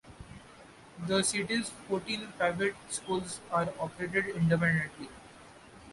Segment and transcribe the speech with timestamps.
[1.05, 5.09] The city's fourteen private schools are operated independently.